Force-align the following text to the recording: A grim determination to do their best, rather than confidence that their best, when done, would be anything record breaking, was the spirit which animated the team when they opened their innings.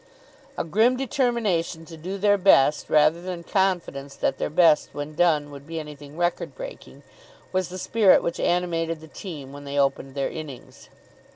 A 0.57 0.63
grim 0.63 0.97
determination 0.97 1.85
to 1.85 1.95
do 1.95 2.17
their 2.17 2.39
best, 2.39 2.89
rather 2.89 3.21
than 3.21 3.43
confidence 3.43 4.15
that 4.15 4.39
their 4.39 4.49
best, 4.49 4.89
when 4.95 5.13
done, 5.13 5.51
would 5.51 5.67
be 5.67 5.79
anything 5.79 6.17
record 6.17 6.55
breaking, 6.55 7.03
was 7.51 7.69
the 7.69 7.77
spirit 7.77 8.23
which 8.23 8.39
animated 8.39 8.99
the 8.99 9.07
team 9.07 9.53
when 9.53 9.63
they 9.63 9.77
opened 9.77 10.15
their 10.15 10.31
innings. 10.31 10.89